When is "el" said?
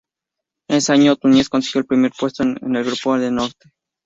1.81-1.85, 2.75-2.83